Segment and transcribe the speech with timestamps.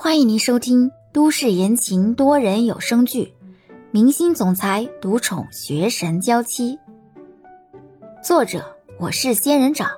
[0.00, 3.34] 欢迎您收听都市言情多人有声剧
[3.90, 6.76] 《明星总裁独宠学神娇妻》，
[8.22, 9.90] 作者我是仙人掌，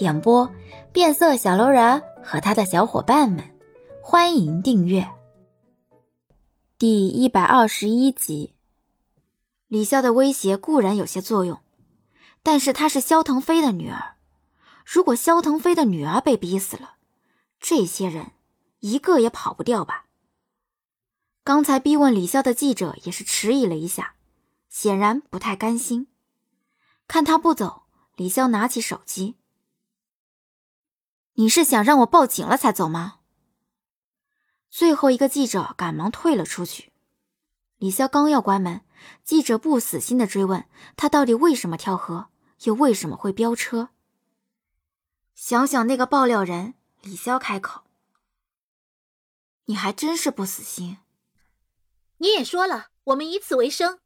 [0.00, 0.50] 演播
[0.92, 3.44] 变色小楼人和他的小伙伴们。
[4.02, 5.08] 欢迎订阅
[6.76, 8.54] 第一百二十一集。
[9.68, 11.60] 李潇的威胁固然有些作用，
[12.42, 14.16] 但是她是萧腾飞的女儿，
[14.84, 16.94] 如果萧腾飞的女儿被逼死了，
[17.60, 18.32] 这些人。
[18.82, 20.06] 一个也跑不掉吧？
[21.44, 24.16] 刚才逼问李潇的记者也是迟疑了一下，
[24.68, 26.08] 显然不太甘心。
[27.06, 27.84] 看他不走，
[28.16, 29.36] 李潇拿起手机
[31.34, 33.20] ：“你是想让我报警了才走吗？”
[34.68, 36.92] 最后一个记者赶忙退了出去。
[37.76, 38.80] 李潇刚要关门，
[39.22, 42.30] 记者不死心的追问他到底为什么跳河，
[42.64, 43.90] 又为什么会飙车。
[45.36, 47.81] 想想那个爆料人，李潇开口。
[49.66, 50.98] 你还真是不死心。
[52.18, 53.98] 你也说了，我们以此为生。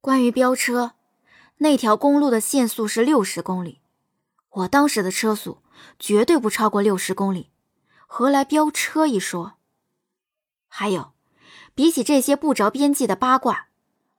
[0.00, 0.92] 关于飙车，
[1.58, 3.80] 那条公路的限速是六十公里，
[4.50, 5.62] 我当时的车速
[5.98, 7.50] 绝对不超过六十公里，
[8.06, 9.54] 何来飙车一说？
[10.68, 11.12] 还有，
[11.74, 13.68] 比起这些不着边际的八卦，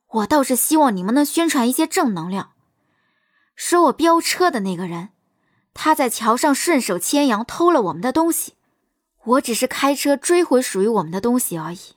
[0.07, 2.53] 我倒是希望你们能宣传一些正能量。
[3.55, 5.09] 说我飙车的那个人，
[5.73, 8.54] 他在桥上顺手牵羊偷了我们的东西。
[9.25, 11.95] 我只是开车追回属于我们的东西而已。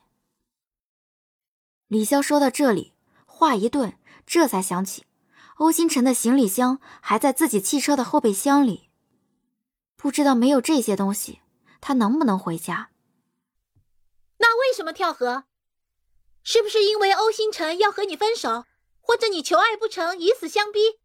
[1.87, 2.95] 李潇说到这里，
[3.27, 5.05] 话一顿，这才想起
[5.57, 8.89] 欧星辰的行李箱还在自己汽车的后备箱里，
[9.97, 11.41] 不知道没有这些东西，
[11.81, 12.91] 他能不能回家？
[14.39, 15.45] 那为什么跳河？
[16.43, 18.65] 是不是因为欧星辰要和你分手，
[19.01, 20.99] 或者你求爱不成，以死相逼？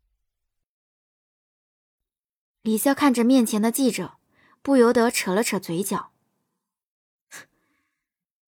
[2.61, 4.19] 李潇看着面前的记者，
[4.61, 6.12] 不由得扯了扯嘴角。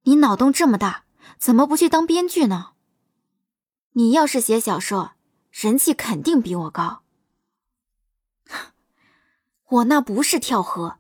[0.08, 1.04] 你脑洞这么大，
[1.40, 2.74] 怎么不去当编剧呢？
[3.94, 5.14] 你要是写小说，
[5.52, 7.02] 人气肯定比我高。
[9.68, 10.98] 我那不是跳河，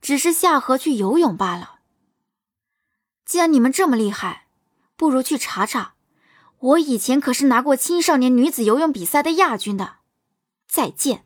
[0.00, 1.78] 只是下河去游泳罢了。
[3.24, 4.48] 既然你们这么厉害，
[4.96, 5.94] 不如去查查，
[6.58, 9.98] 我以前可是拿过青少年女子游泳比赛的亚军的。
[10.66, 11.24] 再见。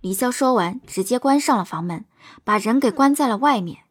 [0.00, 2.06] 李潇说完，直接关上了房门，
[2.44, 3.84] 把人给关在了外面。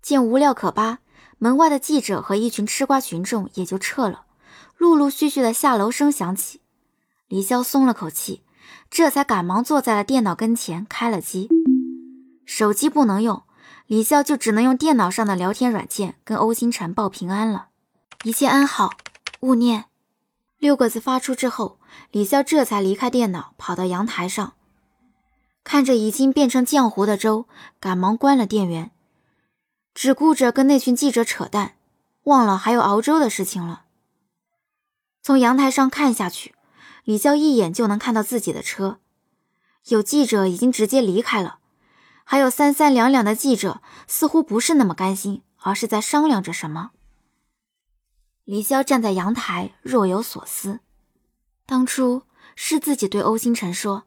[0.00, 1.00] 见无料可扒。
[1.38, 4.24] 门外的记者和一群吃瓜群众也就撤了，
[4.78, 6.60] 陆陆续续的下楼声响起，
[7.28, 8.42] 李潇松了口气，
[8.90, 11.48] 这才赶忙坐在了电脑跟前开了机。
[12.46, 13.42] 手机不能用，
[13.86, 17.68] 李潇就只能用电脑上的聊天软件跟欧星辰报平安了。
[18.24, 18.92] 一切安好，
[19.40, 19.84] 勿念。
[20.58, 21.78] 六个字发出之后，
[22.10, 24.54] 李潇这才离开电脑，跑到阳台上，
[25.62, 27.46] 看着已经变成浆糊的粥，
[27.78, 28.90] 赶忙关了电源。
[29.96, 31.74] 只顾着跟那群记者扯淡，
[32.24, 33.86] 忘了还有熬粥的事情了。
[35.22, 36.54] 从阳台上看下去，
[37.02, 39.00] 李潇一眼就能看到自己的车，
[39.86, 41.60] 有记者已经直接离开了，
[42.24, 46.90] 还有三三两两的记者似乎不是那么甘心，而是在商量着什么。
[48.44, 50.80] 李潇站在阳台，若有所思。
[51.64, 52.24] 当初
[52.54, 54.04] 是自己对欧星辰说，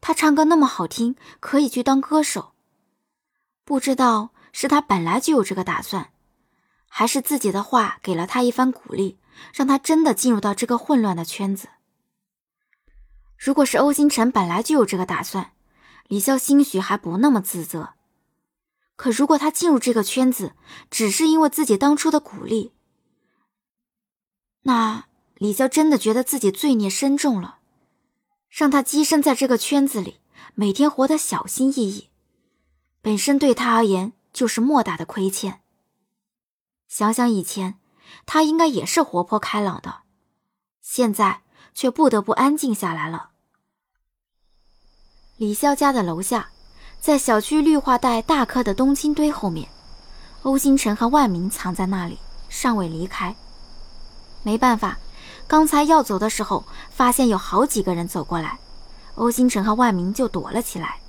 [0.00, 2.52] 他唱歌那么好听，可以去当歌手，
[3.64, 4.30] 不知道。
[4.52, 6.12] 是他本来就有这个打算，
[6.86, 9.18] 还是自己的话给了他一番鼓励，
[9.54, 11.68] 让他真的进入到这个混乱的圈子？
[13.36, 15.52] 如果是欧星辰本来就有这个打算，
[16.06, 17.94] 李潇兴许还不那么自责。
[18.94, 20.52] 可如果他进入这个圈子
[20.90, 22.72] 只是因为自己当初的鼓励，
[24.62, 27.58] 那李潇真的觉得自己罪孽深重了，
[28.48, 30.20] 让他跻身在这个圈子里，
[30.54, 32.10] 每天活得小心翼翼，
[33.00, 34.12] 本身对他而言。
[34.32, 35.60] 就是莫大的亏欠。
[36.88, 37.78] 想想以前，
[38.26, 40.00] 他应该也是活泼开朗的，
[40.80, 41.42] 现在
[41.74, 43.30] 却不得不安静下来了。
[45.38, 46.50] 李潇家的楼下，
[47.00, 49.68] 在小区绿化带大棵的冬青堆后面，
[50.42, 52.18] 欧星辰和万明藏在那里，
[52.48, 53.34] 尚未离开。
[54.42, 54.98] 没办法，
[55.46, 58.58] 刚才要走的时候，发现有好几个人走过来，
[59.14, 61.00] 欧星辰和万明就躲了起来。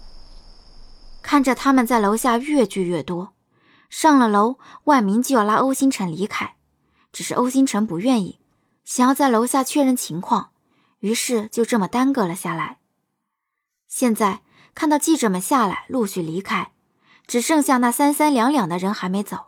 [1.24, 3.34] 看着他们在楼下越聚越多，
[3.90, 6.58] 上了楼，万明就要拉欧星辰离开，
[7.12, 8.40] 只是欧星辰不愿意，
[8.84, 10.52] 想要在楼下确认情况，
[11.00, 12.78] 于是就这么耽搁了下来。
[13.88, 14.42] 现在
[14.76, 16.74] 看到记者们下来，陆续离开，
[17.26, 19.46] 只剩下那三三两两的人还没走，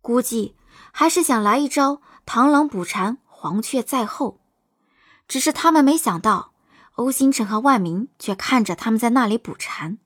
[0.00, 0.56] 估计
[0.90, 4.40] 还是想来一招螳螂捕蝉，黄雀在后。
[5.28, 6.52] 只是他们没想到，
[6.94, 9.98] 欧星辰和万明却看着他们在那里捕蝉。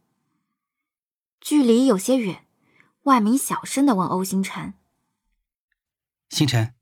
[1.40, 2.46] 距离有些远，
[3.02, 4.75] 万明小声的问欧星辰
[6.29, 6.75] ：“星辰，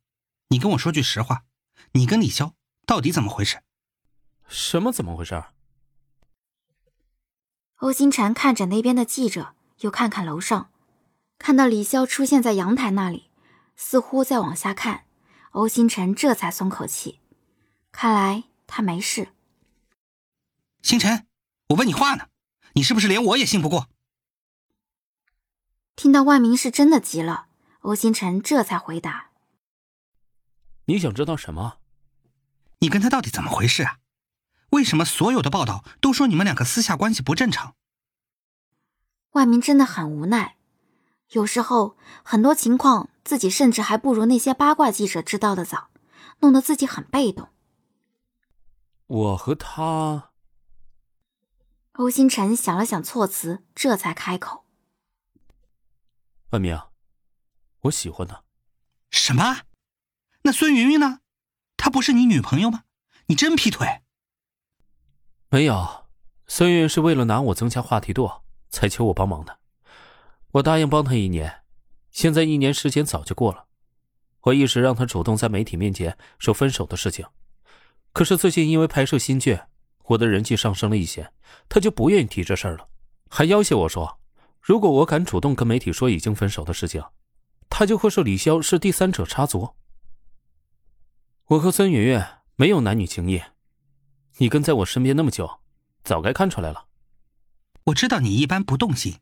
[0.48, 1.44] 你跟我说句实话，
[1.92, 2.52] 你跟李潇
[2.86, 3.62] 到底怎么回事
[4.48, 5.44] ？”“什么怎么回事？”
[7.76, 10.72] 欧星辰看着那边的记者，又看看楼上，
[11.38, 13.30] 看到李潇出现在阳台那里，
[13.76, 15.04] 似乎在往下看。
[15.50, 17.20] 欧星辰这才松口气，
[17.92, 19.28] 看来他没事。
[20.82, 21.26] 星辰，
[21.68, 22.28] 我问你话呢，
[22.72, 23.88] 你是不是连我也信不过？
[25.96, 27.46] 听到万明是真的急了，
[27.80, 29.30] 欧星辰这才回答
[30.84, 31.78] ：“你想知道什么？
[32.80, 33.96] 你跟他到底怎么回事啊？
[34.70, 37.74] 为什么所有的报道都说你们两个私下关系不正常？”
[39.32, 40.56] 万明真的很无奈，
[41.30, 45.88] 有时候很多情况自己甚至还不如那些八卦记者知道的早，
[46.40, 47.48] 弄得自己很被动。
[49.06, 50.32] 我和他，
[51.92, 54.65] 欧星辰想了想措辞，这才开口。
[56.50, 56.80] 万明，
[57.80, 58.44] 我喜欢他。
[59.10, 59.62] 什么？
[60.42, 61.20] 那孙云云呢？
[61.76, 62.84] 她不是你女朋友吗？
[63.26, 64.02] 你真劈腿？
[65.48, 66.06] 没有，
[66.46, 68.30] 孙云云是为了拿我增加话题度，
[68.70, 69.58] 才求我帮忙的。
[70.52, 71.64] 我答应帮她一年，
[72.12, 73.66] 现在一年时间早就过了。
[74.42, 77.26] 我一直让她主动在媒体面前说分手的事情，
[78.12, 79.58] 可是最近因为拍摄新剧，
[80.04, 81.32] 我的人气上升了一些，
[81.68, 82.88] 她就不愿意提这事儿了，
[83.28, 84.20] 还要挟我说。
[84.66, 87.00] 如果我敢主动跟媒体说已经分手的事情，
[87.70, 89.76] 他就会说李潇是第三者插足。
[91.44, 92.20] 我和孙云云
[92.56, 93.40] 没有男女情谊，
[94.38, 95.60] 你跟在我身边那么久，
[96.02, 96.88] 早该看出来了。
[97.84, 99.20] 我知道你一般不动心，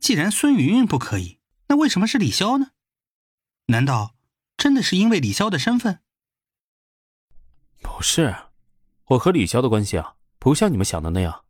[0.00, 1.38] 既然孙云云不可以，
[1.68, 2.72] 那为什么是李潇呢？
[3.66, 4.16] 难道
[4.56, 6.00] 真的是因为李潇的身份？
[7.80, 8.34] 不是，
[9.04, 11.44] 我和李潇的关系啊，不像你们想的那样。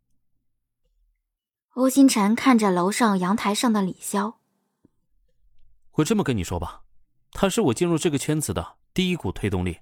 [1.73, 4.35] 欧星辰看着楼上阳台上的李潇，
[5.93, 6.83] 我这么跟你说吧，
[7.31, 9.79] 他是我进入这个圈子的第一股推动力。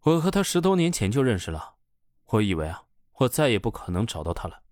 [0.00, 1.76] 我和他十多年前就认识了，
[2.24, 2.86] 我以为啊，
[3.18, 4.62] 我再也不可能找到他了，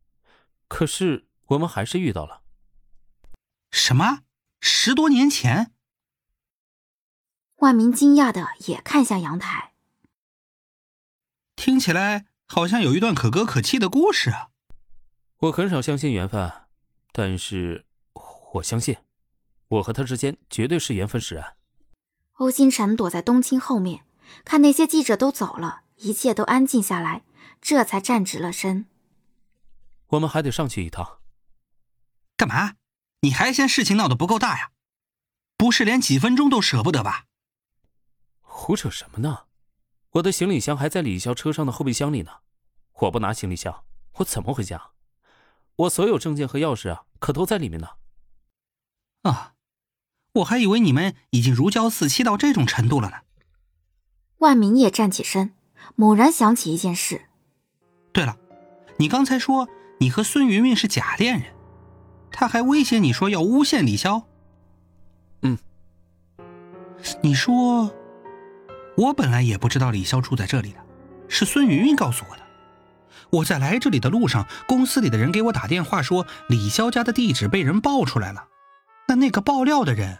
[0.67, 2.43] 可是我们还是遇到了。
[3.71, 4.25] 什么？
[4.61, 5.73] 十多年前？
[7.59, 9.75] 万明惊讶的也看向阳台，
[11.55, 14.51] 听起来好像有一段可歌可泣的故事啊。
[15.39, 16.51] 我很少相信缘分，
[17.13, 17.85] 但是
[18.55, 18.97] 我相信，
[19.69, 21.57] 我和他之间绝对是缘分使然。
[22.35, 24.05] 欧星辰躲在冬青后面，
[24.45, 27.25] 看那些记者都走了，一切都安静下来，
[27.61, 28.87] 这才站直了身。
[30.09, 31.19] 我们还得上去一趟。
[32.37, 32.75] 干嘛？
[33.21, 34.71] 你还嫌事情闹得不够大呀？
[35.57, 37.27] 不是连几分钟都舍不得吧？
[38.41, 39.45] 胡扯什么呢？
[40.13, 42.31] 我的行李箱还在李潇车上的后备箱里呢，
[42.95, 43.85] 我不拿行李箱，
[44.15, 44.94] 我怎么回家？
[45.77, 47.89] 我所有证件和钥匙啊，可都在里面呢。
[49.23, 49.55] 啊，
[50.35, 53.17] 我还以为你们已经如胶似漆到这种程度了呢。
[54.39, 55.55] 万明也站起身，
[55.97, 57.27] 猛然想起一件事。
[58.13, 58.37] 对了，
[58.99, 59.69] 你刚才说
[59.99, 61.55] 你和孙云云是假恋人，
[62.31, 64.23] 他还威胁你说要诬陷李潇。
[65.43, 65.59] 嗯，
[67.23, 67.93] 你说，
[68.97, 70.85] 我本来也不知道李潇住在这里的，
[71.29, 72.44] 是孙云云告诉我的。
[73.31, 78.49] 我在来这里的路上，公司里的人给我打电话说李潇家的地址被人爆出来了。
[79.09, 80.19] 那那个爆料的人，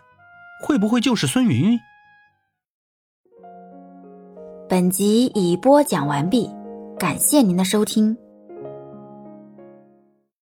[0.63, 1.79] 会不会就是孙云云？
[4.69, 6.51] 本集已播讲完毕，
[6.99, 8.17] 感谢您的收听。